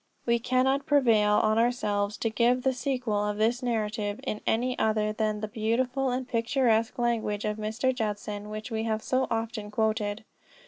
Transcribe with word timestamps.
We 0.25 0.39
cannot 0.39 0.87
prevail 0.87 1.33
on 1.33 1.59
ourselves 1.59 2.17
to 2.17 2.31
give 2.31 2.63
the 2.63 2.73
sequel 2.73 3.23
of 3.23 3.37
this 3.37 3.61
narrative 3.61 4.19
in 4.23 4.41
any 4.47 4.75
other 4.79 5.13
than 5.13 5.41
the 5.41 5.47
beautiful 5.47 6.09
and 6.09 6.27
picturesque 6.27 6.97
language 6.97 7.45
of 7.45 7.57
Mr. 7.57 7.93
Judson 7.93 8.49
which 8.49 8.71
we 8.71 8.81
have 8.85 9.03
so 9.03 9.27
often 9.29 9.69
quoted. 9.69 10.23